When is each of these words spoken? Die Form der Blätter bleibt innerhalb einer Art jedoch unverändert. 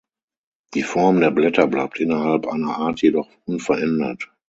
Die 0.73 0.81
Form 0.81 1.19
der 1.19 1.29
Blätter 1.29 1.67
bleibt 1.67 1.99
innerhalb 1.99 2.47
einer 2.47 2.75
Art 2.75 3.03
jedoch 3.03 3.29
unverändert. 3.45 4.31